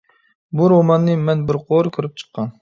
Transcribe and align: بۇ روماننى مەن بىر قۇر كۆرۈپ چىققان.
بۇ 0.61 0.69
روماننى 0.73 1.17
مەن 1.27 1.45
بىر 1.51 1.61
قۇر 1.69 1.91
كۆرۈپ 1.99 2.19
چىققان. 2.25 2.51